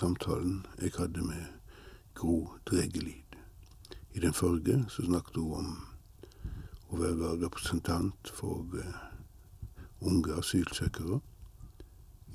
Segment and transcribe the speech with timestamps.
[0.00, 1.44] samtalen jeg hadde med
[2.14, 3.36] Gro Dregelid.
[4.14, 5.68] I den forrige så snakket hun om
[6.88, 7.18] å være
[7.80, 8.94] representant for eh,
[10.00, 11.20] unge asylsøkere.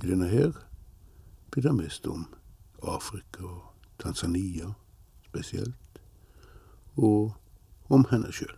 [0.04, 0.52] I denne her
[1.52, 2.34] blir det mest om
[2.84, 3.64] Afrika og
[4.00, 4.74] Tanzania
[5.26, 6.02] spesielt
[6.98, 7.34] og
[7.90, 8.58] om henne sjøl.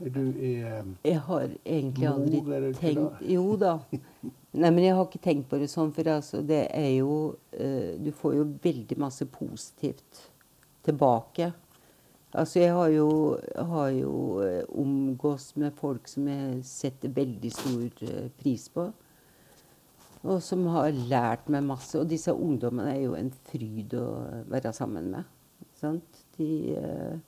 [0.00, 3.08] Du er eh, Jeg har egentlig aldri Mor, tenkt da?
[3.30, 3.74] Jo da.
[4.60, 7.90] Nei, men jeg har ikke tenkt på det sånn, for altså, det er jo uh,
[8.02, 10.24] Du får jo veldig masse positivt
[10.82, 11.52] tilbake.
[12.34, 13.10] Altså, jeg har jo,
[13.54, 14.14] har jo
[14.80, 18.02] omgås med folk som jeg setter veldig stor
[18.40, 18.88] pris på.
[20.22, 21.94] Og som har lært meg masse.
[21.96, 24.06] Og disse ungdommene er jo en fryd å
[24.52, 25.28] være sammen med.
[25.80, 26.24] Sant?
[26.36, 27.18] De eh,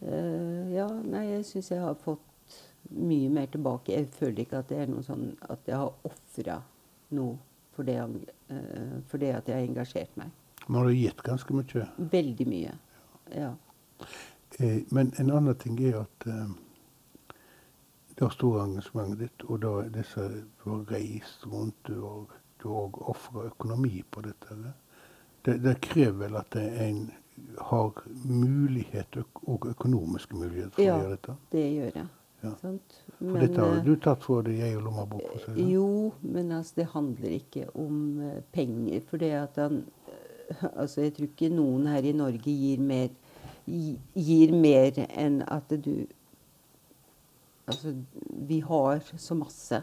[0.00, 2.56] Eh, ja, nei, jeg syns jeg har fått
[2.96, 3.92] mye mer tilbake.
[3.92, 6.60] Jeg føler ikke at det er noe sånn at jeg har ofra
[7.16, 7.36] noe
[7.76, 10.32] for det, eh, for det at jeg har engasjert meg.
[10.68, 11.86] Man har gitt ganske mye.
[12.14, 12.74] Veldig mye.
[13.34, 13.52] Ja.
[14.58, 16.28] Eh, men en annen ting er at
[18.20, 20.26] det store engasjementet ditt, og da disse
[20.64, 24.58] har reist rundt, du har, har ofra økonomi på dette,
[25.46, 27.04] det, det krever vel at det en
[27.58, 29.16] har mulighet
[29.48, 30.96] og økonomiske muligheter for Ja.
[30.96, 31.36] å gjøre dette?
[31.52, 32.08] Det gjør jeg.
[32.42, 32.50] Ja.
[32.60, 32.98] Sant?
[33.18, 35.48] For dette har eh, du tatt for deg, og lommebok.
[35.60, 39.00] Jo, men altså, det handler ikke om eh, penger.
[39.10, 43.12] For det at han eh, Altså, jeg tror ikke noen her i Norge gir mer,
[43.70, 46.06] gir mer enn at du
[47.70, 47.94] Altså,
[48.50, 49.82] vi har så masse.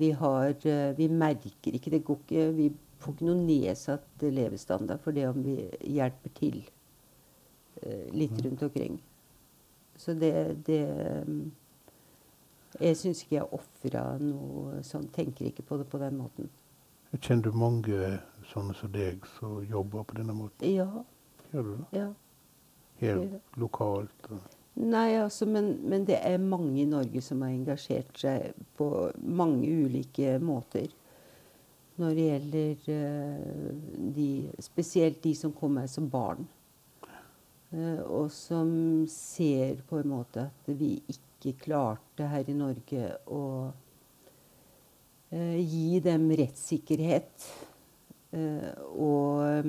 [0.00, 2.68] Vi har eh, Vi merker ikke Det går ikke Vi
[3.00, 5.56] får ikke noe nedsatt levestandard for det om vi
[5.88, 6.58] hjelper til
[7.82, 8.98] eh, litt rundt omkring.
[9.96, 10.32] Så det,
[10.66, 10.80] det
[11.26, 11.50] mm,
[12.80, 15.08] Jeg syns ikke jeg ofra noe sånn.
[15.12, 16.48] Tenker ikke på det på den måten.
[17.12, 18.18] Jeg kjenner mange
[18.52, 20.68] sånne som deg som jobber på denne måten.
[20.70, 20.86] Ja.
[21.52, 21.86] Gjør du det?
[21.98, 22.08] ja.
[23.00, 24.26] Helt lokalt?
[24.30, 29.10] og- Nei, altså, men, men det er mange i Norge som har engasjert seg på
[29.18, 30.88] mange ulike måter.
[32.00, 34.30] Når det gjelder uh, de
[34.62, 36.46] Spesielt de som kommer som barn.
[37.74, 38.70] Uh, og som
[39.10, 46.30] ser på en måte at vi ikke klarte her i Norge å uh, gi dem
[46.30, 47.50] rettssikkerhet.
[48.30, 49.66] og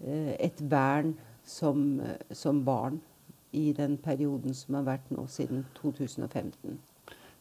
[0.00, 1.10] et vern
[1.44, 2.00] som,
[2.32, 2.96] som barn
[3.56, 6.78] i den perioden som har vært nå siden 2015.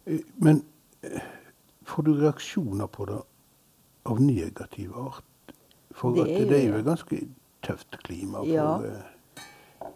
[0.08, 0.62] Eh, Men
[1.04, 1.22] eh,
[1.86, 3.20] får du reaksjoner på det
[4.06, 5.24] av negativ art?
[5.96, 7.20] For Det at det, er jo et ganske
[7.64, 8.80] tøft klima for, Ja.
[8.84, 9.12] eh,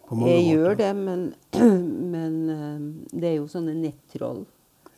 [0.08, 0.54] på mange Jeg måter.
[0.56, 1.34] gjør det, men,
[2.14, 4.46] men eh, det er jo sånne nettroll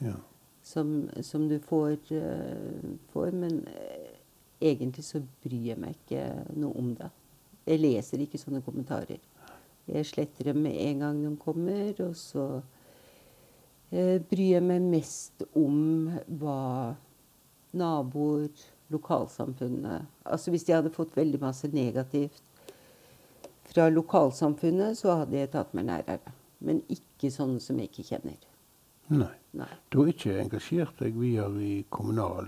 [0.02, 0.14] Ja.
[0.62, 1.96] som, som du får,
[3.12, 3.30] får.
[3.32, 3.64] Men
[4.60, 6.24] egentlig så bryr jeg meg ikke
[6.56, 7.10] noe om det.
[7.66, 9.18] Jeg leser ikke sånne kommentarer.
[9.90, 12.46] Jeg sletter dem med en gang de kommer, og så
[13.90, 16.94] eh, bryr jeg meg mest om hva
[17.72, 18.52] naboer,
[18.92, 22.42] lokalsamfunnet Altså hvis jeg hadde fått veldig masse negativt
[23.72, 26.34] fra lokalsamfunnet, så hadde jeg tatt meg nærere.
[26.60, 28.36] Men ikke sånne som jeg ikke kjenner.
[29.12, 29.32] Nei.
[29.56, 29.68] Nei.
[29.92, 32.46] Du har ikke engasjert deg videre i kommunal,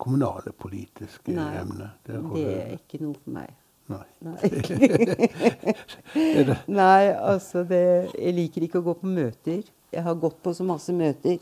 [0.00, 1.96] kommunale politiske Nei, emner?
[2.08, 3.52] Nei, Det er ikke noe for meg.
[3.88, 4.06] Nei.
[4.24, 4.50] Nei.
[6.80, 7.80] Nei, altså det
[8.18, 9.60] Jeg liker ikke å gå på møter.
[9.92, 11.36] Jeg har gått på så masse møter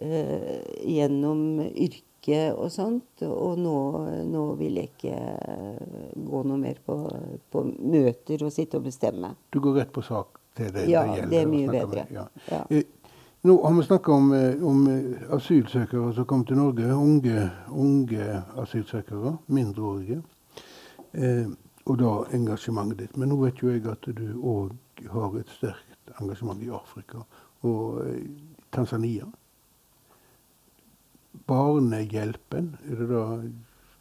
[0.00, 3.74] eh, gjennom yrket og sånt, og nå,
[4.28, 5.16] nå vil jeg ikke
[6.30, 6.96] gå noe mer på,
[7.50, 9.34] på møter og sitte og bestemme.
[9.50, 11.30] du går rett på sak til det Ja, det gjelder?
[11.34, 12.06] det er mye bedre.
[12.06, 12.26] med- Ja.
[12.50, 12.62] Ja.
[12.70, 12.84] Eh,
[13.42, 16.84] Nå har vi snakka om, eh, om eh, asylsøkere som kom til Norge.
[16.92, 18.26] Unge, unge
[18.60, 19.38] asylsøkere.
[19.48, 20.18] Mindreårige.
[21.12, 21.50] Eh,
[21.86, 23.16] og da engasjementet ditt.
[23.16, 27.24] Men nå vet jo jeg at du òg har et sterkt engasjement i Afrika
[27.66, 28.24] og eh,
[28.70, 29.26] Tanzania.
[31.46, 33.24] Barnehjelpen, er det da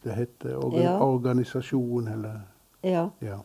[0.04, 0.56] det heter?
[0.58, 0.98] Organ Ja.
[1.04, 2.42] Organisasjon, eller
[2.84, 3.10] Ja.
[3.20, 3.40] Ja.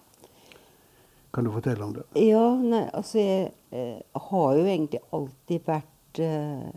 [1.33, 2.03] Kan du fortelle om det?
[2.15, 6.69] Ja, nei, altså jeg eh, har jo egentlig alltid vært eh,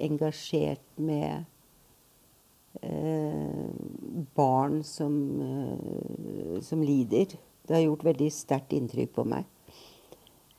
[0.00, 1.44] engasjert med
[4.38, 7.26] barn som, eh, som lider.
[7.66, 9.44] Det har gjort veldig sterkt inntrykk på meg.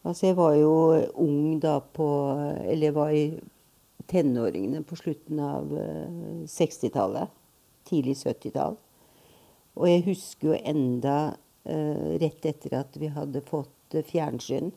[0.03, 0.73] Altså jeg var jo
[1.19, 2.07] ung da på
[2.63, 3.41] Eller jeg var i
[4.07, 7.29] tenåringene på slutten av eh, 60-tallet.
[7.89, 8.77] Tidlig 70-tall.
[9.79, 11.17] Og jeg husker jo enda
[11.63, 14.71] eh, rett etter at vi hadde fått eh, fjernsyn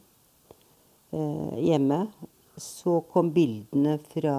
[1.12, 2.06] eh, hjemme,
[2.60, 4.36] så kom bildene fra,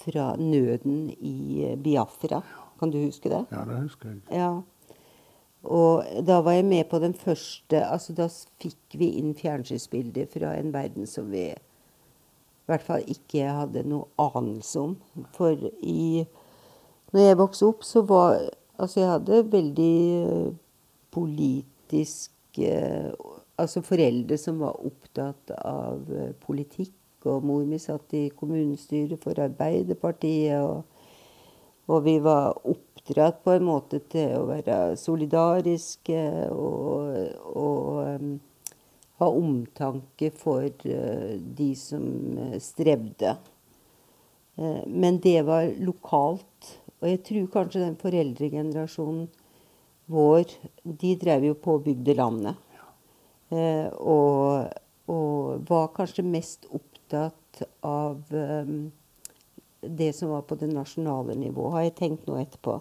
[0.00, 2.42] fra nøden i Biafra.
[2.80, 3.44] Kan du huske det?
[3.52, 4.20] Ja, det husker jeg.
[4.32, 4.52] Ja.
[5.62, 8.30] Og da var jeg med på den første Altså da
[8.62, 14.06] fikk vi inn fjernsynsbilder fra en verden som vi i hvert fall ikke hadde noe
[14.22, 14.94] anelse om.
[15.36, 16.24] For i
[17.12, 18.38] Når jeg vokste opp, så var
[18.78, 20.52] Altså jeg hadde veldig eh,
[21.12, 23.10] politisk eh,
[23.60, 26.94] Altså foreldre som var opptatt av eh, politikk.
[27.28, 30.56] Og mor mi satt i kommunestyret for Arbeiderpartiet.
[30.60, 30.84] og
[31.90, 36.20] og vi var oppdratt på en måte til å være solidariske
[36.54, 37.16] og,
[37.58, 38.36] og um,
[39.20, 42.04] ha omtanke for uh, de som
[42.38, 43.34] uh, strevde.
[44.60, 46.76] Uh, men det var lokalt.
[47.00, 49.26] Og jeg tror kanskje den foreldregenerasjonen
[50.10, 50.52] vår,
[50.84, 52.60] de drev jo på og bygde landet.
[53.50, 54.70] Uh, og,
[55.10, 58.90] og var kanskje mest opptatt av um,
[59.80, 62.80] det som var på det nasjonale nivå, har jeg tenkt nå etterpå.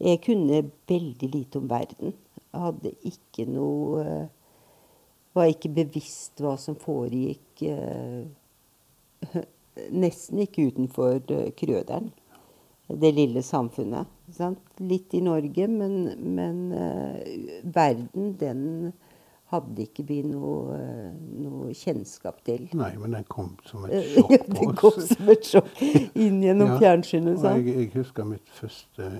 [0.00, 2.14] Jeg kunne veldig lite om verden.
[2.50, 4.28] Jeg hadde ikke noe eh,
[5.38, 8.24] Var ikke bevisst hva som foregikk eh,
[10.02, 12.10] Nesten ikke utenfor eh, Krøderen.
[12.90, 14.08] Det lille samfunnet.
[14.34, 14.64] Sant?
[14.82, 16.56] Litt i Norge, men, men
[17.62, 18.64] verden, den
[19.50, 21.12] hadde ikke vi noe, eh,
[21.42, 22.68] noe kjennskap til.
[22.78, 25.80] Nei, men den kom som et Ja, på det den kom som et sjokk
[26.14, 27.42] inn gjennom Ja, fjernsynet.
[27.42, 29.10] Jeg, jeg husker mitt første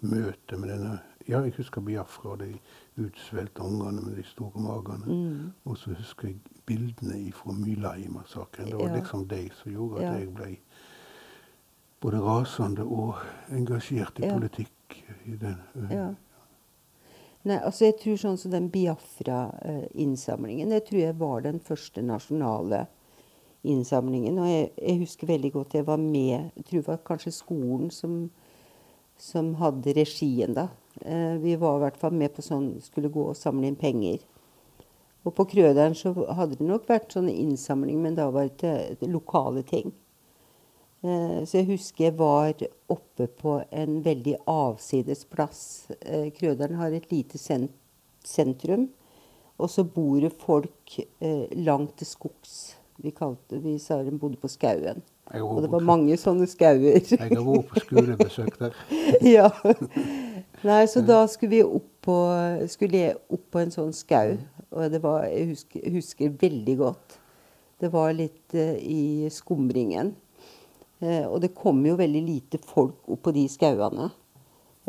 [0.00, 0.98] møte med denne
[1.28, 2.54] Ja, jeg husker Biafra og de
[3.00, 5.06] utsvelte ungene med de store magene.
[5.06, 5.52] Mm.
[5.64, 8.66] Og så husker jeg bildene fra Mylai-massakren.
[8.72, 8.96] Det var Ja.
[8.96, 10.12] liksom de som gjorde at Ja.
[10.18, 10.56] jeg ble
[12.00, 13.14] både rasende og
[13.52, 15.04] engasjert i politikk.
[15.26, 16.08] I den, eh, Ja.
[17.48, 22.82] Nei, altså jeg tror sånn som den Biafra-innsamlingen, det tror jeg var den første nasjonale
[23.64, 24.36] innsamlingen.
[24.42, 27.88] Og jeg, jeg husker veldig godt jeg var med Jeg tror det var kanskje skolen
[27.94, 28.18] som,
[29.16, 30.68] som hadde regien da.
[31.00, 34.20] Eh, vi var i hvert fall med på sånn Skulle gå og samle inn penger.
[35.24, 39.12] Og på Krøderen så hadde det nok vært sånne innsamling, men da var det til
[39.12, 39.92] lokale ting.
[41.02, 42.52] Eh, Så jeg husker jeg var
[42.88, 45.90] oppe på en veldig avsides plass.
[46.00, 47.38] Eh, Krøderen har et lite
[48.24, 48.88] sentrum.
[49.60, 52.76] Og så bor det folk eh, langt til skogs.
[53.00, 55.02] Vi, kalte, vi sa de bodde på skauen.
[55.40, 56.98] Og det var mange sånne skauer.
[56.98, 58.74] Jeg har vært på skolebesøk der.
[59.36, 59.48] ja.
[60.66, 62.16] Nei, så da skulle vi opp på,
[62.72, 64.34] skulle jeg opp på en sånn skau.
[64.70, 67.16] Og det var, jeg husker, husker veldig godt.
[67.80, 70.12] Det var litt uh, i skumringen.
[71.00, 74.10] Eh, og det kom jo veldig lite folk opp på de skauene.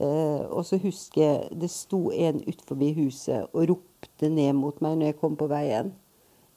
[0.02, 4.98] Eh, og så husker jeg det sto en utenfor huset og ropte ned mot meg
[4.98, 5.94] når jeg kom på veien.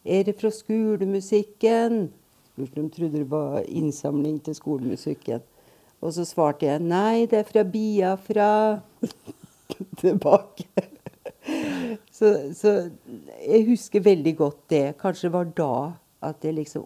[0.04, 2.08] Er det fra skolemusikken?
[2.54, 5.42] Spurte de trodde det var innsamling til skolemusikken.
[6.04, 8.50] Og så svarte jeg nei, det er fra Biafra.
[10.02, 10.68] Tilbake.
[12.16, 12.74] så, så
[13.40, 14.86] jeg husker veldig godt det.
[15.00, 15.74] Kanskje det var da
[16.24, 16.84] at jeg liksom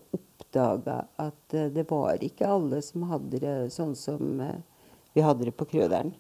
[0.48, 4.60] oppdaga at eh, det var ikke alle som hadde det sånn som eh,
[5.14, 6.14] vi hadde det på Krøderen.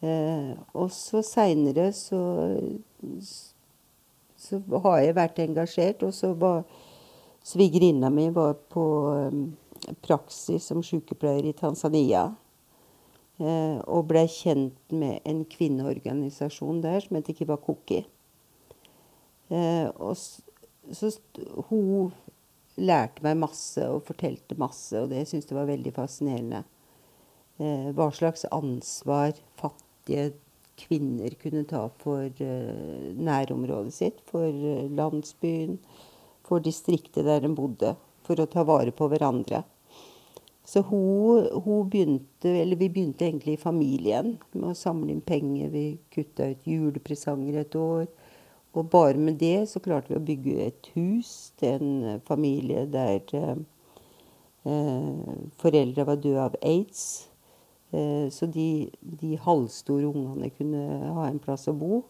[0.00, 2.58] Eh, og så seinere så,
[4.36, 6.02] så har jeg vært engasjert.
[6.02, 6.64] Og så var
[7.42, 8.84] svigerinna mi var på
[9.16, 12.32] eh, praksis som sykepleier i Tanzania.
[13.38, 18.02] Eh, og ble kjent med en kvinneorganisasjon der som heter Kiwakuki.
[19.52, 20.42] Eh, og så,
[20.90, 21.12] så
[21.68, 22.12] hun
[22.80, 26.62] lærte meg masse og fortalte masse, og det syntes jeg var veldig fascinerende.
[27.60, 30.32] Eh, hva slags ansvar fattige
[30.80, 35.76] kvinner kunne ta for eh, nærområdet sitt, for eh, landsbyen,
[36.46, 37.94] for distriktet der de bodde,
[38.26, 39.62] for å ta vare på hverandre.
[40.64, 45.72] Så hun, hun begynte, eller vi begynte egentlig i familien med å samle inn penger.
[45.74, 48.06] Vi kutta ut julepresanger et år.
[48.72, 52.86] Og bare med det så klarte vi å bygge et hus til en eh, familie
[52.88, 53.58] der eh,
[54.62, 57.28] foreldra foreldre var døde av aids.
[57.92, 62.02] Eh, så de, de halvstore ungene kunne ha en plass å bo.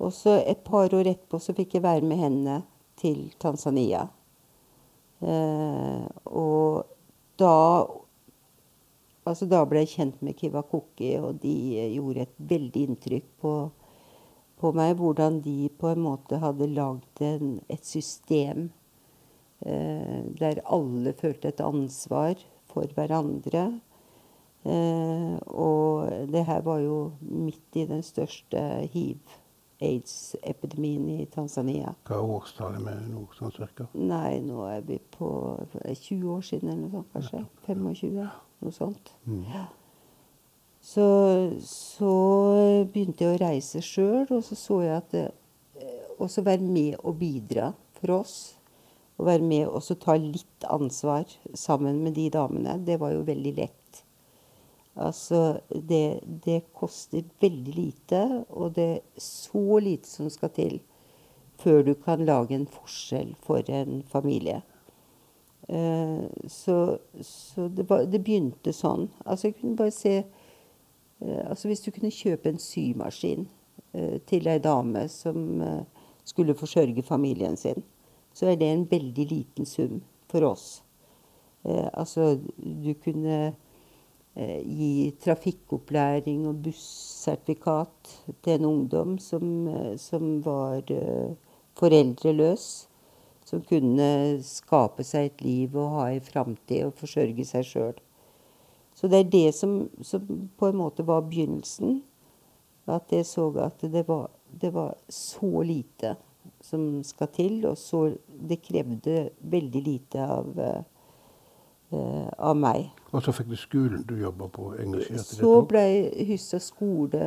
[0.00, 2.60] Og så et par år etterpå så fikk jeg være med henne
[3.00, 4.06] til Tanzania.
[5.20, 6.86] Eh, og
[7.40, 7.56] da
[9.28, 13.26] Altså, da ble jeg kjent med Kiva Koki, og de eh, gjorde et veldig inntrykk
[13.42, 13.50] på,
[14.60, 14.96] på meg.
[15.00, 18.58] Hvordan de på en måte hadde lagd et system
[19.64, 22.34] eh, der alle følte et ansvar
[22.70, 23.80] for hverandre.
[24.64, 28.60] Eh, og det her var jo midt i den største
[28.92, 31.94] hiv-aids-epidemien i Tanzania.
[32.04, 33.84] Hva er årstallet med nå, sånn cirka?
[33.96, 35.28] Nei, nå er vi på
[35.86, 37.40] 20 år siden eller noe sånt, kanskje.
[37.70, 38.28] 25,
[38.60, 39.04] noe sånt.
[39.24, 39.44] Mm.
[40.80, 41.08] Så,
[41.64, 42.12] så
[42.86, 45.26] begynte jeg å reise sjøl, og så så jeg at det,
[46.20, 48.36] også være med og bidra for oss.
[49.20, 53.52] Å være med og ta litt ansvar sammen med de damene, det var jo veldig
[53.56, 53.76] lett.
[55.00, 60.80] Altså, det, det koster veldig lite, og det er så lite som skal til
[61.60, 64.62] før du kan lage en forskjell for en familie.
[65.68, 69.10] Eh, så så det, det begynte sånn.
[69.26, 70.39] Altså, jeg kunne bare se eh,
[71.20, 73.48] Altså, hvis du kunne kjøpe en symaskin
[73.92, 77.82] eh, til ei dame som eh, skulle forsørge familien sin,
[78.32, 80.00] så er det en veldig liten sum
[80.30, 80.82] for oss.
[81.64, 83.38] Eh, altså, du kunne
[84.34, 91.34] eh, gi trafikkopplæring og bussertifikat til en ungdom som, eh, som var eh,
[91.76, 92.86] foreldreløs.
[93.50, 97.96] Som kunne skape seg et liv og ha ei framtid og forsørge seg sjøl.
[99.00, 102.02] Så det er det som, som på en måte var begynnelsen.
[102.90, 104.28] At jeg så at det var,
[104.60, 106.16] det var så lite
[106.60, 108.10] som skal til, og så
[108.48, 110.46] Det krevde veldig lite av,
[111.92, 112.90] uh, av meg.
[113.12, 115.84] Og så fikk du skolen du jobba på, engasjert i dette Så ble
[116.28, 117.20] Hyssa skole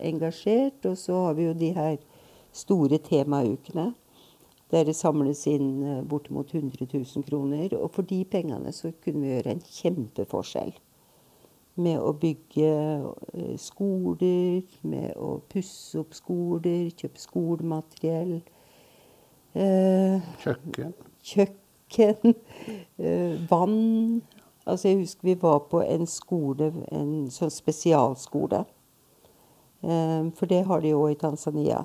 [0.00, 1.96] engasjert, og så har vi jo de her
[2.52, 3.92] store temaukene.
[4.70, 7.74] Der det samles inn eh, bortimot 100 000 kroner.
[7.76, 10.76] Og for de pengene så kunne vi gjøre en kjempeforskjell.
[11.76, 12.70] Med å bygge
[13.34, 18.40] eh, skoler, med å pusse opp skoler, kjøpe skolemateriell.
[19.54, 20.92] Eh, Kjøkken?
[21.22, 22.34] kjøkken,
[22.98, 24.22] eh, vann.
[24.66, 28.64] Altså jeg husker vi var på en skole, en sånn spesialskole.
[29.82, 31.84] Eh, for det har de jo i Tanzania.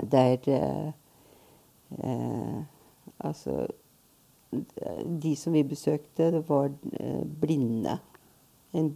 [0.00, 0.92] Der eh,
[3.20, 3.66] Altså
[5.20, 7.98] De som vi besøkte, det var eh, blinde.
[8.72, 8.92] En,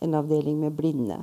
[0.00, 1.22] en avdeling med blinde.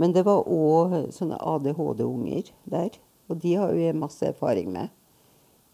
[0.00, 2.96] Men det var òg sånne ADHD-unger der.
[3.30, 4.90] Og de har jo masse erfaring med.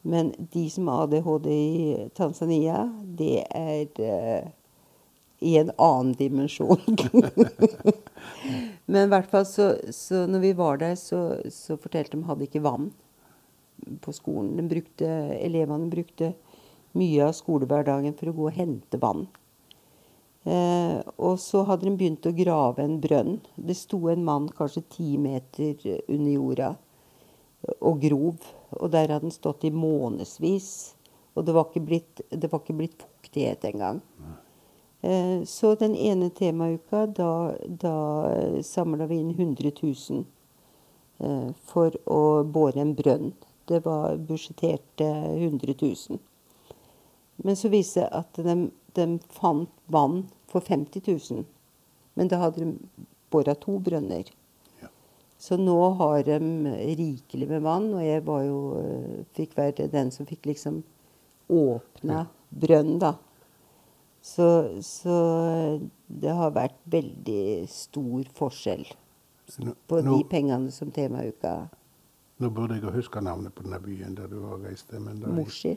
[0.06, 2.85] Men de som har ADHD i Tanzania,
[3.18, 4.50] det er uh,
[5.38, 6.78] i en annen dimensjon.
[8.87, 12.30] Men i hvert fall så, så når vi var der, så, så fortalte de at
[12.30, 12.92] hadde ikke vann
[14.02, 14.54] på skolen.
[14.56, 16.32] De brukte, elevene brukte
[16.96, 19.26] mye av skolehverdagen for å gå og hente vann.
[20.47, 23.41] Eh, og så hadde de begynt å grave en brønn.
[23.57, 25.75] Det sto en mann kanskje ti meter
[26.07, 26.69] under jorda
[27.81, 28.45] og grov.
[28.79, 30.71] Og der hadde den stått i månedsvis.
[31.35, 34.00] Og det var ikke blitt, var ikke blitt fuktighet engang.
[35.03, 37.97] Eh, så den ene temauka, da, da
[38.62, 40.25] samla vi inn 100 000
[41.19, 43.35] eh, for å bore en brønn.
[43.67, 46.23] Det var budsjetterte 100 000.
[47.37, 51.45] Men så viste det at de, de fant vann for 50 000.
[52.15, 54.31] Men da hadde de bora to brønner.
[54.81, 54.91] Ja.
[55.38, 56.38] Så nå har de
[56.99, 60.83] rikelig med vann, og jeg var jo, eh, fikk være den som fikk liksom
[61.53, 63.15] åpna brønn, da.
[64.26, 64.47] Så,
[64.83, 65.17] så
[66.07, 68.83] det har vært veldig stor forskjell
[69.62, 71.69] Nå, på nå, de pengene som temauka
[72.43, 74.91] nå burde jeg huske navnet på denne byen der du har reist.
[74.93, 75.71] Morsi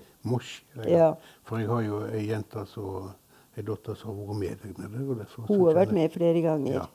[0.76, 0.88] ja.
[0.90, 1.10] Ja.
[1.48, 3.14] For jeg har jo ei jente som
[3.58, 5.28] Ei datter som har vært med deg nede.
[5.48, 6.74] Hun har vært med flere ganger.
[6.74, 6.88] Ja.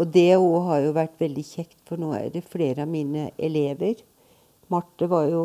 [0.00, 3.30] Og det òg har jo vært veldig kjekt, for nå er det flere av mine
[3.38, 4.00] elever.
[4.72, 5.42] Marte var jo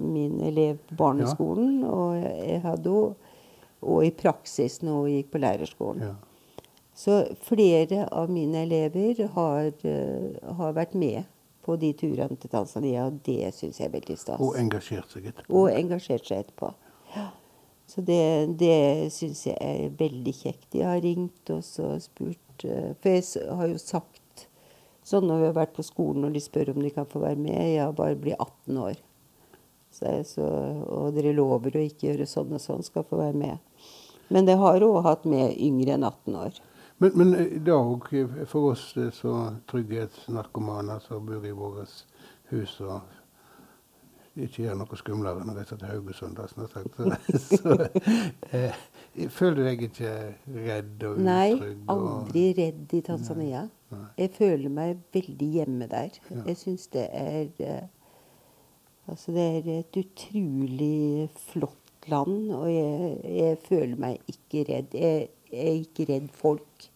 [0.00, 3.28] min elev på barneskolen, og jeg hadde henne
[3.80, 6.02] og i praksis når hun gikk på lærerskolen.
[6.04, 6.60] Ja.
[7.00, 11.24] Så flere av mine elever har, eh, har vært med
[11.64, 14.40] på de turene til Tanzania, og det syns jeg er veldig stas.
[14.40, 15.54] Og engasjert seg etterpå.
[15.54, 16.74] Og engasjert seg etterpå.
[17.16, 17.30] Ja.
[17.90, 18.22] Så det,
[18.60, 20.68] det syns jeg er veldig kjekt.
[20.74, 24.46] De har ringt og og spurt eh, For jeg har jo sagt
[25.10, 27.40] sånn når vi har vært på skolen og de spør om de kan få være
[27.40, 27.58] med.
[27.74, 29.00] Ja, bare bli 18 år.
[29.90, 30.46] Så jeg, så,
[30.86, 33.80] og dere lover å ikke gjøre sånn og sånn, skal få være med.
[34.30, 36.60] Men det har òg hatt med yngre enn 18 år.
[37.02, 38.06] Men, men det er òg
[38.46, 39.34] for oss eh, så
[39.72, 41.88] trygghetsnarkomaner som bor i våre
[42.52, 43.00] hus og
[44.46, 46.96] ikke gjør noe skumlere enn å reise til Haugesund, da, sagt.
[46.96, 47.76] Så, så
[48.56, 48.80] eh,
[49.32, 50.12] føler du deg ikke
[50.54, 51.26] redd og utrygg?
[51.26, 53.64] Nei, aldri redd i Tanzania.
[53.90, 54.04] Nei.
[54.22, 56.20] Jeg føler meg veldig hjemme der.
[56.30, 56.44] Ja.
[56.52, 57.88] Jeg syns det er eh,
[59.10, 64.94] Altså, det er et utrolig flott land, og jeg, jeg føler meg ikke redd.
[64.94, 66.86] Jeg, jeg er ikke redd folk.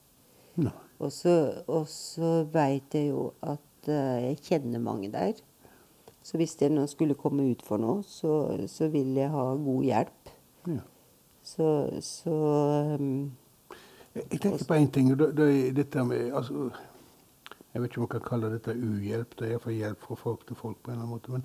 [0.62, 0.76] Nei.
[1.02, 1.34] Og så,
[1.66, 5.40] og så veit jeg jo at eh, jeg kjenner mange der.
[6.24, 8.32] Så hvis det nå skulle komme ut for noe, så,
[8.70, 10.30] så vil jeg ha god hjelp.
[10.72, 10.80] Ja.
[11.44, 11.66] Så,
[12.00, 12.36] så
[13.00, 13.32] um,
[14.14, 15.10] Jeg tenker på én ting.
[15.18, 16.70] det, det dette med altså,
[17.74, 19.36] Jeg vet ikke om man kan kalle dette uhjelp.
[19.38, 20.78] Det er iallfall hjelp fra folk til folk.
[20.82, 21.44] på en eller annen måte, men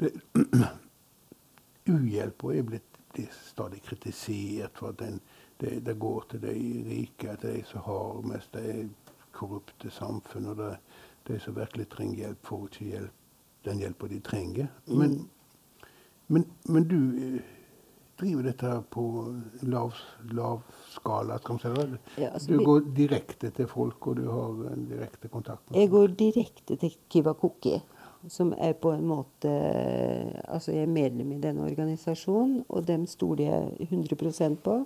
[0.00, 0.12] det,
[1.94, 5.20] Uhjelpa er blitt, blitt stadig kritisert for at den,
[5.60, 6.54] det, det går til de
[6.88, 8.56] rike, til de som har mest.
[8.56, 8.88] Er
[9.36, 10.50] korrupte samfunn.
[10.50, 10.72] Og det,
[11.28, 13.15] de som virkelig trenger hjelp, får ikke hjelp,
[13.66, 14.70] den hjelpa de trenger.
[14.86, 15.18] Men,
[16.26, 17.42] men, men du eh,
[18.18, 19.04] driver dette på
[19.60, 19.94] lav,
[20.32, 20.62] lav
[20.94, 22.00] skala, skal vi si det?
[22.22, 25.90] Ja, altså, du går direkte til folk, og du har en direkte kontakt med Jeg
[25.92, 27.76] går direkte til Kivakuki,
[28.32, 29.52] som er på en måte
[30.48, 34.80] Altså, jeg er medlem i denne organisasjonen, og dem stoler jeg 100% på.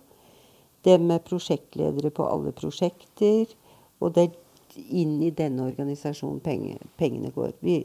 [0.84, 3.52] Dem er prosjektledere på alle prosjekter,
[4.00, 4.38] og det er
[4.76, 7.52] inn i denne organisasjonen penge, pengene går.
[7.60, 7.82] Vi,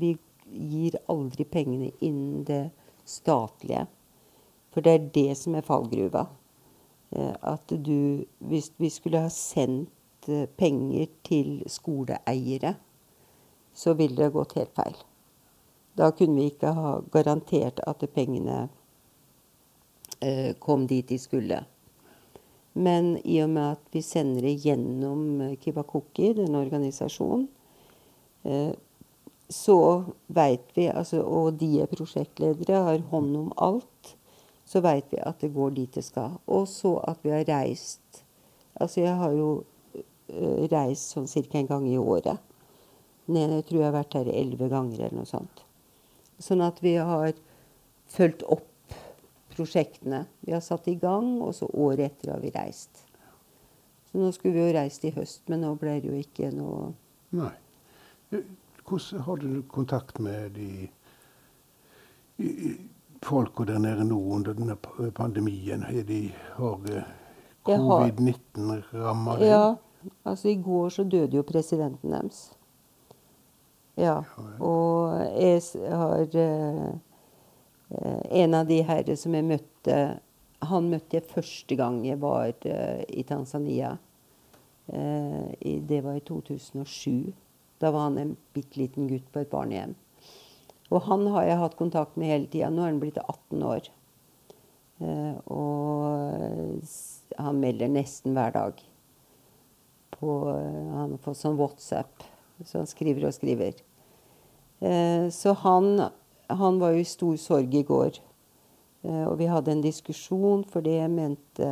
[0.00, 0.16] vi
[0.52, 2.70] gir aldri pengene innen det
[3.04, 3.86] statlige.
[4.72, 6.26] For det er det som er fallgruva.
[7.10, 12.74] Eh, At du Hvis vi skulle ha sendt eh, penger til skoleeiere,
[13.74, 14.96] så ville det gått helt feil.
[15.96, 18.68] Da kunne vi ikke ha garantert at pengene
[20.20, 21.64] eh, kom dit de skulle.
[22.74, 27.48] Men i og med at vi sender det gjennom Kibakuki, denne organisasjonen,
[29.48, 29.78] så
[30.26, 34.14] veit vi, altså, og de er prosjektledere, har hånd om alt,
[34.68, 36.36] så veit vi at det går dit det skal.
[36.46, 38.24] Og så at vi har reist
[38.78, 39.46] Altså, jeg har jo
[40.30, 41.58] eh, reist sånn ca.
[41.58, 42.38] en gang i året.
[43.26, 45.64] Ned, jeg tror jeg har vært her elleve ganger eller noe sånt.
[46.38, 47.32] Sånn at vi har
[48.06, 48.94] fulgt opp
[49.56, 50.28] prosjektene.
[50.46, 53.02] Vi har satt i gang, og så året etter har vi reist.
[54.12, 56.92] Så nå skulle vi jo reist i høst, men nå ble det jo ikke noe
[57.34, 57.50] Nei.
[58.88, 60.88] Hvordan har du kontakt med de
[63.22, 64.76] folka der nede nå under denne
[65.14, 65.84] pandemien?
[66.06, 66.20] De,
[66.56, 67.02] har eh,
[67.68, 69.48] Jeg har- covid-19 ramma deg?
[69.48, 69.76] Ja,
[70.24, 72.52] altså i går så døde jo presidenten deres.
[73.98, 74.20] Ja,
[74.62, 76.94] og jeg har eh,
[78.30, 79.94] En av de herre som jeg møtte
[80.68, 83.96] Han møtte jeg første gang jeg var eh, i Tanzania.
[84.88, 87.32] Det var i 2007.
[87.78, 89.94] Da var han en bitte liten gutt på et barnehjem.
[90.88, 92.70] Og han har jeg hatt kontakt med hele tida.
[92.72, 93.90] Nå er han blitt 18 år.
[94.98, 96.80] Eh, og
[97.38, 98.80] han melder nesten hver dag.
[100.16, 102.24] På, eh, han har fått sånn WhatsApp,
[102.64, 103.78] så han skriver og skriver.
[104.80, 106.08] Eh, så han,
[106.48, 108.24] han var jo i stor sorg i går.
[109.08, 111.68] Og vi hadde en diskusjon for jeg mente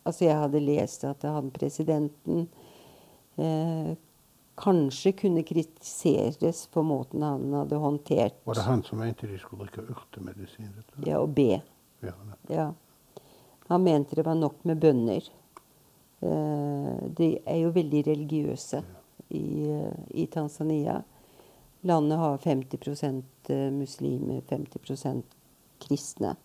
[0.00, 2.48] Altså, jeg hadde lest at han presidenten
[4.60, 9.66] kanskje kunne kritiseres for måten han hadde håndtert Var det han som mente de skulle
[9.66, 10.70] drikke urtemedisin?
[11.06, 11.60] ja, og be.
[12.00, 12.14] Ja.
[12.48, 12.72] Ja.
[13.70, 15.22] Han mente det var nok med bønner.
[16.20, 18.82] Eh, de er jo veldig religiøse
[19.28, 21.02] i, eh, i Tanzania.
[21.80, 25.24] Landet har 50 eh, muslimer, 50
[25.78, 26.36] kristne.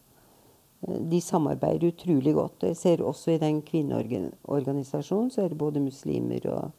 [0.86, 2.64] De samarbeider utrolig godt.
[2.64, 6.72] Jeg ser også i den kvinneorganisasjonen så er det både muslimer og,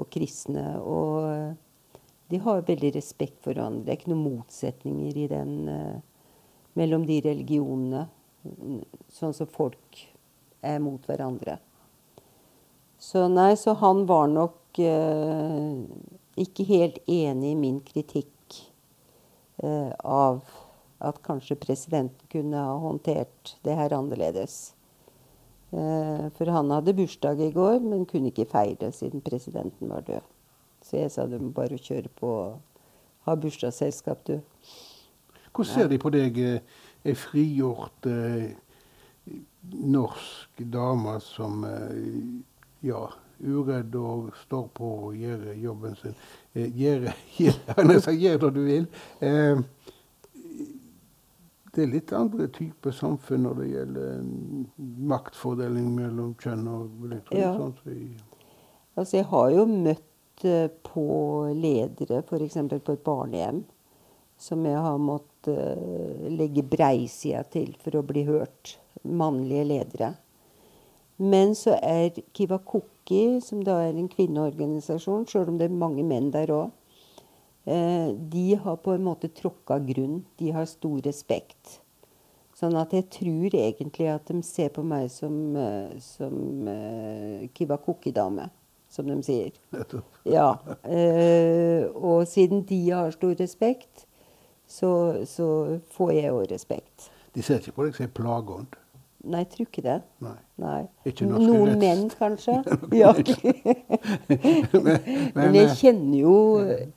[0.00, 0.66] og kristne.
[0.80, 1.98] Og eh,
[2.32, 3.84] de har veldig respekt for hverandre.
[3.84, 6.00] Det er ikke noen motsetninger i den eh,
[6.78, 8.06] mellom de religionene.
[9.14, 10.00] Sånn som folk
[10.64, 11.58] er mot hverandre.
[13.00, 15.82] Så nei, så han var nok eh,
[16.40, 18.60] ikke helt enig i min kritikk
[19.62, 20.40] eh, av
[21.04, 24.72] at kanskje presidenten kunne ha håndtert det her annerledes.
[25.74, 30.26] Eh, for han hadde bursdag i går, men kunne ikke feire siden presidenten var død.
[30.84, 32.60] Så jeg sa du må bare kjøre på og
[33.26, 34.38] ha bursdagsselskap, du.
[35.54, 36.60] Hvordan ser de på deg, eh,
[37.04, 38.54] ei frigjort eh,
[39.72, 43.02] norsk dame som eh, ja,
[43.42, 46.14] uredd og står på og gjør jobben sin?
[46.54, 47.10] Eh, gjør,
[47.40, 48.86] gjør, gjør det du vil.
[49.20, 49.64] Eh,
[51.74, 54.24] det er litt andre typer samfunn når det gjelder
[55.10, 57.52] maktfordeling mellom kjønn og jeg Ja.
[57.58, 57.74] sånn
[58.96, 61.06] Altså, jeg har jo møtt eh, på
[61.54, 62.54] ledere, f.eks.
[62.54, 63.64] på et barnehjem,
[64.38, 68.78] som jeg har måttet eh, legge breisida til for å bli hørt.
[69.02, 70.14] Mannlige ledere.
[71.18, 76.30] Men så er Kivakuki, som da er en kvinneorganisasjon, sjøl om det er mange menn
[76.34, 76.70] der òg,
[77.64, 80.18] de har på en måte tråkka grunn.
[80.36, 81.78] De har stor respekt.
[82.54, 88.46] Sånn at jeg tror egentlig at de ser på meg som, eh, som eh, Kiwakuki-dame,
[88.88, 89.56] som de sier.
[89.74, 90.20] Nettopp.
[90.30, 90.52] Ja.
[90.86, 94.06] Uh, og siden de har stor respekt,
[94.70, 94.92] så,
[95.26, 95.48] så
[95.96, 97.10] får jeg òg respekt.
[97.34, 98.78] De ser ikke på deg som en plageånd.
[99.24, 99.96] Nei, jeg tror ikke det.
[100.24, 100.34] Nei.
[100.60, 100.80] Nei.
[101.08, 101.78] Ikke Noen rett.
[101.80, 102.56] menn, kanskje.
[103.02, 103.12] ja.
[104.84, 104.98] men,
[105.34, 106.34] Men jeg eh, kjenner jo,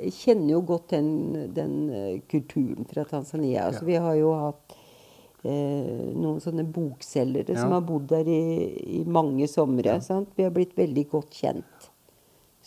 [0.01, 1.09] jeg kjenner jo godt den,
[1.55, 3.67] den eh, kulturen fra Tanzania.
[3.69, 3.87] Altså, Ja.
[3.87, 4.77] Vi har jo hatt
[5.47, 7.61] eh, noen sånne bokselgere Ja.
[7.63, 8.41] som har bodd der i,
[8.99, 9.99] i mange somre.
[10.35, 11.89] Vi har blitt veldig godt kjent.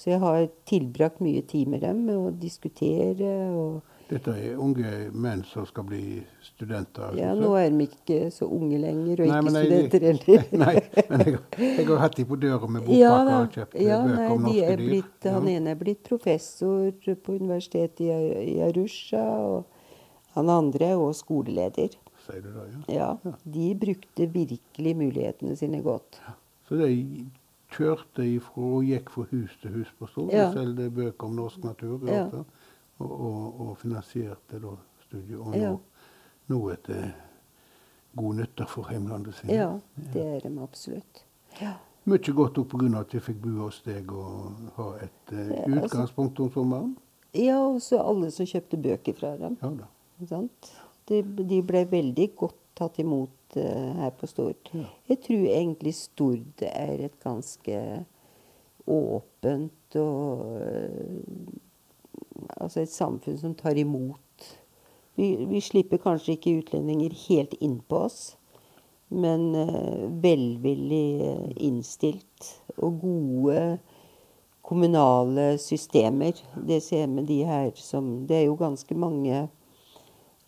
[0.00, 3.34] Så jeg har tilbrakt mye tid med dem med å diskutere.
[3.52, 6.00] og Dette er unge menn som skal bli
[6.42, 7.12] studenter.
[7.16, 10.46] ja, Nå er de ikke så unge lenger, og Nei, ikke studenter heller.
[10.64, 10.74] Nei,
[11.10, 11.38] men jeg,
[11.78, 13.38] jeg har hatt de på døra med Ja bokpakker da.
[13.40, 14.84] og kjøpt Ja, bøker nei, om norske dyr.
[14.88, 15.56] blitt, Han Ja.
[15.60, 16.90] ene er blitt professor
[17.22, 18.10] på universitetet i,
[18.56, 19.64] i Arusha, og
[20.34, 21.94] han andre er også skoleleder.
[22.26, 22.80] Sier du det, ja?
[22.94, 23.32] Ja, Ja.
[23.46, 26.18] De brukte virkelig mulighetene sine godt.
[26.68, 27.26] Så de
[27.70, 30.48] kjørte ifra og gikk fra hus til hus på Stord Ja.
[30.48, 32.00] og solgte bøker om norsk natur.
[32.10, 32.24] Ja.
[32.24, 32.44] altså,
[33.00, 34.74] Og, og, og finansierte da
[35.06, 35.38] studiet.
[35.40, 35.76] Og nå, Ja.
[36.52, 37.02] nå er det
[38.16, 39.50] god nytte for hjemlandet sitt.
[39.54, 39.70] Ja,
[40.14, 41.22] det er de absolutt.
[41.60, 41.76] Ja.
[42.08, 42.90] Mye godt òg pga.
[43.00, 46.96] at vi fikk bo hos deg og ha et uh, utgangspunkt om sommeren.
[47.34, 49.56] ja, og så alle som kjøpte bøker fra dem.
[49.62, 49.88] Ja da.
[50.28, 50.72] Sant?
[51.08, 54.72] De, de ble veldig godt tatt imot uh, her på Stord.
[54.74, 54.86] Ja.
[55.08, 58.04] Jeg tror egentlig Stord er et ganske
[58.90, 61.10] åpent og eh,
[62.56, 64.50] Altså et samfunn som tar imot.
[65.18, 68.20] Vi, vi slipper kanskje ikke utlendinger helt innpå oss,
[69.08, 72.52] men eh, velvillig eh, innstilt.
[72.78, 73.62] Og gode
[74.62, 76.38] kommunale systemer.
[76.54, 79.48] Det ser jeg med de her som Det er jo ganske mange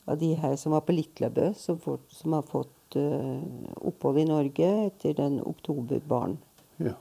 [0.07, 3.43] av de her som var på Litlabø, som, får, som har fått eh,
[3.83, 6.49] opphold i Norge etter den oktoberbarn-vedtaket,
[6.83, 6.95] Ja.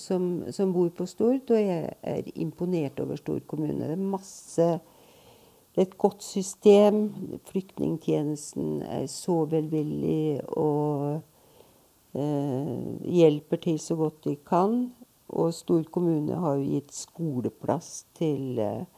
[0.00, 1.50] Som, som bor på Stord.
[1.50, 3.84] Og jeg er imponert over Stord kommune.
[3.84, 4.68] Det er masse
[5.76, 7.02] det er et godt system.
[7.50, 11.18] Flyktningtjenesten er så velvillig og
[12.16, 12.78] eh,
[13.12, 14.78] hjelper til så godt de kan.
[15.28, 18.88] Og Stord kommune har jo gitt skoleplass til eh,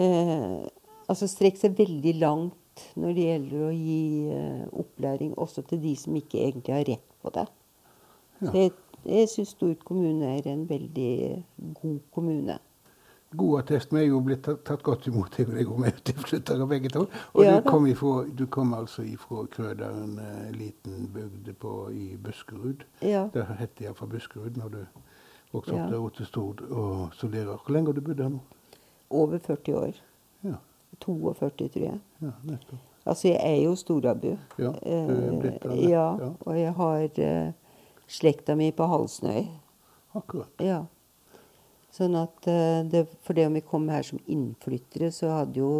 [0.00, 0.64] eh,
[1.08, 4.00] Altså strekker seg veldig langt når det gjelder å gi
[4.32, 7.46] eh, opplæring også til de som ikke egentlig har rett på det.
[8.42, 8.68] Ja.
[9.06, 11.44] Jeg, syns Stord kommune er en veldig
[11.82, 12.58] god kommune.
[13.36, 13.92] God attest.
[13.92, 17.02] Vi er jo blitt tatt, godt imot jeg og jeg går med tilflyttere begge to.
[17.34, 22.16] Og Ja du, kom ifra, du kom altså ifra Krøderen, en liten bygd på, i
[22.16, 22.84] Buskerud.
[23.02, 23.26] Ja.
[23.34, 24.78] Det het iallfall Buskerud når du
[25.52, 25.90] vokste opp Ja.
[25.90, 27.56] der til Stord og studerer.
[27.66, 28.38] Hvor lenge har du bodd her nå?
[29.10, 29.94] Over 40 år.
[30.44, 30.54] Ja,
[31.00, 32.00] 42, tror jeg.
[32.22, 32.78] ja nettopp.
[33.06, 34.34] Altså, jeg er jo storabu.
[34.58, 36.30] Ja, du er blitt det, Eh, ja, ja.
[36.40, 37.52] og jeg har eh,
[38.08, 39.44] slekta mi på Halsnøy.
[40.16, 40.52] Akkurat.
[40.64, 40.82] Ja.
[41.94, 45.70] Sånn at eh, det, For det om vi kom her som innflyttere, så hadde jo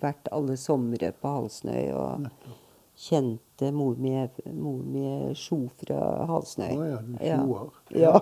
[0.00, 2.64] vært alle somre på Halsnøy og nettopp.
[2.98, 4.10] kjente mor mi,
[4.58, 6.72] mor mi sjo fra Halsnøy.
[6.76, 7.38] Å ja, du Ja.
[7.38, 7.70] sjoer.
[7.94, 8.14] Ja.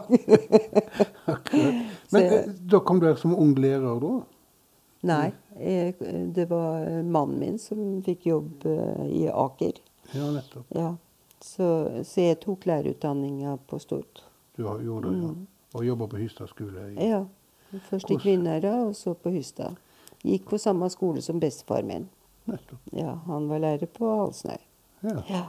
[1.26, 1.74] Akkurat.
[2.12, 4.14] Men jeg- eh, da kom du her som ung lærer, da?
[5.06, 5.94] Nei, jeg,
[6.34, 9.78] det var mannen min som fikk jobb eh, i Aker.
[10.14, 10.64] Ja, nettopp.
[10.74, 10.94] Ja.
[11.46, 11.66] Så,
[12.04, 14.22] så jeg tok lærerutdanninga på Stord.
[14.56, 15.30] Du har gjort det, ja.
[15.30, 15.46] Mm.
[15.76, 16.86] Og jobba på Hystad skole?
[16.92, 17.24] i- Ja.
[17.90, 19.76] Først i Kvinnherad, og så på Hystad.
[20.24, 22.08] Gikk på samme skole som bestefar min.
[22.46, 22.78] Nettopp.
[22.92, 24.58] Ja, Han var lærer på Halsnøy.
[25.02, 25.22] Ja.
[25.30, 25.42] Ja.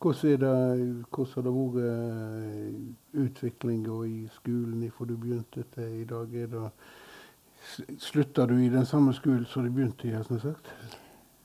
[0.00, 6.34] Hvordan, det, hvordan har det vært utviklinga i skolen fra du begynte til i dag?
[6.34, 6.70] Er det,
[7.98, 10.10] slutter du i den samme skolen som du begynte i?
[10.10, 10.70] har jeg sagt?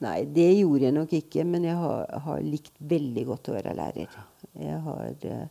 [0.03, 3.75] Nei, det gjorde jeg nok ikke, men jeg har, har likt veldig godt å være
[3.77, 4.15] lærer.
[4.59, 5.45] Jeg har eh,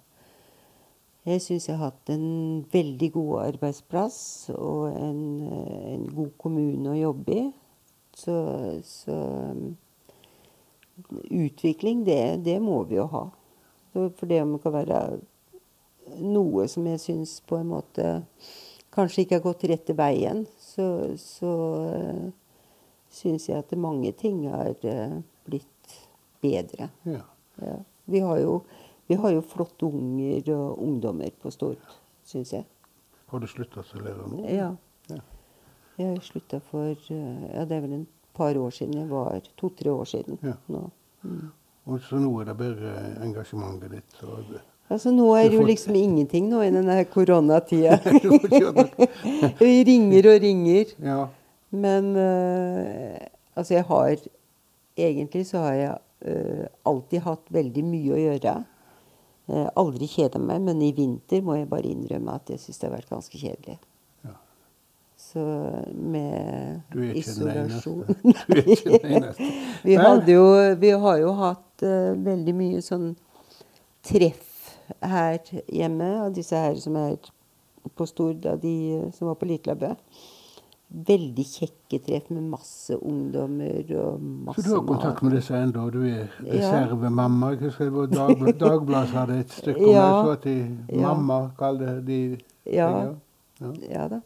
[1.22, 4.18] Jeg syns jeg har hatt en veldig god arbeidsplass
[4.56, 7.44] og en, eh, en god kommune å jobbe i.
[8.12, 8.34] Så,
[8.84, 9.14] så
[9.54, 9.70] um,
[11.30, 13.22] utvikling, det, det må vi jo ha.
[13.94, 14.98] For det om det kan være
[16.20, 18.10] noe som jeg syns på en måte
[18.92, 20.86] kanskje ikke har gått rett til veien, så,
[21.16, 21.54] så
[21.88, 22.28] uh,
[23.12, 25.96] syns jeg at mange ting har eh, blitt
[26.42, 26.88] bedre.
[27.04, 27.20] Ja.
[27.62, 27.76] Ja.
[28.10, 28.62] Vi, har jo,
[29.08, 31.76] vi har jo flotte unger og ungdommer på Stord
[32.26, 32.64] syns jeg.
[33.32, 34.42] Har du slutta som lærer nå?
[34.48, 34.70] Ja.
[35.12, 35.20] Ja.
[36.00, 38.96] Jeg slutta for eh, ja, det er vel en par år siden.
[39.02, 40.56] Jeg var to-tre år siden Ja.
[40.72, 40.86] nå.
[41.22, 41.50] Mm.
[41.92, 42.92] Og så nå er det bare
[43.26, 44.22] engasjementet ditt.
[44.22, 44.58] Og
[44.92, 47.96] Altså, nå er det jo liksom ingenting nå i denne koronatida.
[49.60, 50.92] Vi ringer og ringer.
[51.02, 51.20] ja.
[51.72, 53.18] Men eh,
[53.54, 54.16] altså, jeg har
[54.92, 55.92] Egentlig så har jeg
[56.28, 58.52] eh, alltid hatt veldig mye å gjøre.
[59.48, 62.90] Eh, aldri kjeda meg, men i vinter må jeg bare innrømme at jeg syns det
[62.90, 63.78] har vært ganske kjedelig.
[65.22, 65.40] Så
[65.96, 68.04] med isolasjon.
[68.20, 69.48] Du er ikke den eneste.
[69.86, 69.96] Vi,
[70.34, 70.46] jo,
[70.82, 73.12] vi har jo hatt uh, veldig mye sånn
[74.04, 75.38] treff her
[75.72, 77.16] hjemme av disse her som er
[77.96, 78.74] på Stord, av de
[79.16, 79.94] som var på Litlabø.
[80.92, 85.86] Veldig kjekke treff med masse ungdommer og masse Så du har kontakt med disse ennå?
[85.90, 86.52] Du er Ja.
[86.52, 87.50] reservemamma?
[87.54, 90.02] Jeg husker det var Dagbladet Dagblad hadde et stykke om Ja.
[90.10, 90.24] det.
[90.26, 91.14] Så at de, Ja.
[91.14, 92.90] mamma kalte de Ja.
[93.60, 93.72] Ja.
[93.90, 94.20] Ja da.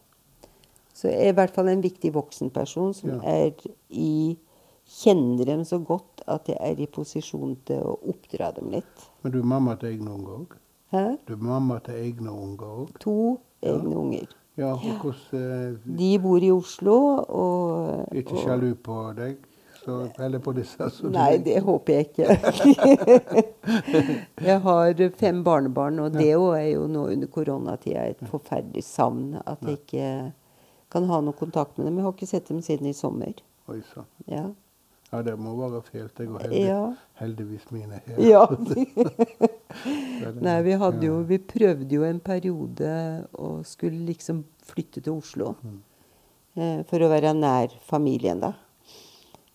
[0.93, 3.19] Så jeg er i hvert fall en viktig voksenperson som Ja.
[3.23, 3.51] er
[3.89, 4.37] i
[4.89, 9.09] Kjenner dem så godt at jeg er i posisjon til å oppdra dem litt.
[9.21, 11.17] Men du er mamma til egne unger òg?
[11.27, 12.99] Du er mamma til egne unger òg?
[13.01, 13.73] To Ja.
[13.73, 14.27] egne unger.
[14.57, 16.95] Ja, og hvordan eh, De bor i Oslo,
[17.29, 19.37] og, ikke sjalu på deg?
[19.83, 20.89] Så, eller på disse?
[20.91, 22.25] Så du- Nei, det håper jeg ikke.
[24.49, 29.37] jeg har fem barnebarn, og det òg er jo nå under koronatida et forferdelig savn.
[29.45, 30.09] At jeg ikke
[30.91, 31.97] kan ha noe kontakt med dem.
[32.01, 33.33] Jeg har ikke sett dem siden i sommer.
[33.71, 34.05] Oi sann.
[34.31, 34.43] Ja.
[35.11, 36.17] Ja, det må være fælt.
[36.19, 36.79] Jeg har heldig, Ja.
[37.21, 38.17] heldigvis mine her.
[38.33, 38.41] ja.
[40.41, 41.21] Nei, vi hadde jo.
[41.27, 42.91] Vi prøvde jo en periode
[43.39, 45.53] og skulle liksom flytte til Oslo.
[45.63, 45.77] Mm.
[46.57, 48.53] Eh, for å være nær familien, da.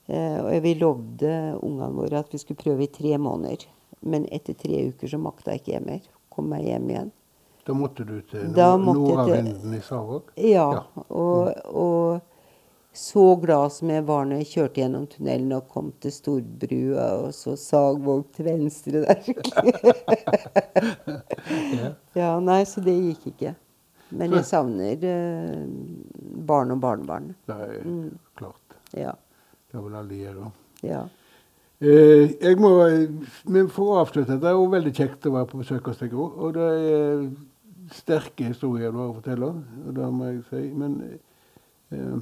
[0.08, 3.66] Eh, og vi lovde ungene våre at vi skulle prøve i tre måneder.
[4.02, 6.06] Men etter tre uker så makta jeg ikke jeg mer.
[6.32, 7.12] Kom meg hjem igjen.
[7.66, 10.32] Da måtte du til nord- nordavinden i Savåg?
[10.40, 10.64] Ja.
[10.74, 10.82] Ja.
[11.14, 12.32] Og, og
[12.92, 17.31] så glad som jeg var når jeg kjørte gjennom tunnelen og kom til Storbrua, og
[17.37, 19.22] så Sagvåg til venstre der.
[21.72, 21.88] Ja.
[22.14, 23.55] ja, nei, så det gikk ikke.
[24.12, 25.62] Men jeg savner eh,
[26.48, 27.31] barn og barnebarn.
[27.48, 28.18] Det er Mm.
[28.37, 28.76] klart.
[28.92, 29.12] Ja.
[29.72, 30.50] Det vil alle gjøre.
[30.85, 31.02] ja.
[31.83, 32.68] Eh, jeg må,
[33.50, 36.12] men For å avslutte, det er jo veldig kjekt å være på besøk hos deg,
[36.12, 36.28] Gro.
[36.38, 37.24] Og det er
[37.90, 39.48] sterke historier du har å fortelle,
[39.88, 40.61] og det må jeg si.
[40.78, 40.94] Men
[41.90, 42.20] eh,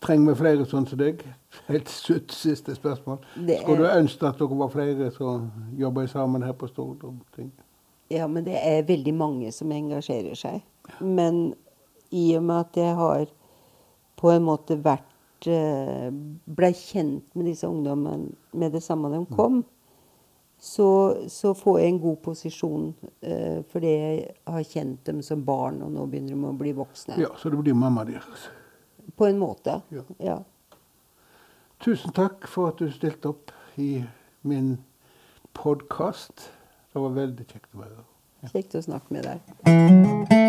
[0.00, 1.22] trenger vi flere sånn som deg?
[1.68, 3.18] Helt sutt siste spørsmål.
[3.46, 7.04] Det Skulle du er- ønske at dere var flere som jobber sammen her på Stord?
[8.10, 10.62] Ja, men det er veldig mange som engasjerer seg.
[11.00, 11.54] Men
[12.10, 13.26] i og med at jeg har
[14.16, 16.10] på en måte vært eh,
[16.46, 19.62] Blei kjent med disse ungdommene med det samme de kom,
[20.60, 25.80] så, så får jeg en god posisjon eh, fordi jeg har kjent dem som barn,
[25.82, 27.16] og nå begynner de å bli voksne.
[27.22, 28.50] Ja, så det blir mamma deres.
[29.20, 29.82] På en måte.
[29.88, 30.02] Ja.
[30.18, 30.38] Ja.
[31.84, 34.06] Tusen takk for at du stilte opp i
[34.48, 34.78] min
[35.52, 36.48] podkast.
[36.92, 38.52] Det var veldig kjekt å være her.
[38.56, 40.39] Kjekt å snakke med deg.